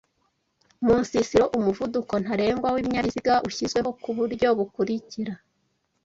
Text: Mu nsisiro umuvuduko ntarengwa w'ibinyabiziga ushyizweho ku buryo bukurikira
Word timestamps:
Mu 0.85 0.93
nsisiro 1.01 1.45
umuvuduko 1.57 2.13
ntarengwa 2.23 2.67
w'ibinyabiziga 2.73 3.33
ushyizweho 3.47 3.89
ku 4.01 4.09
buryo 4.17 4.47
bukurikira 4.57 5.33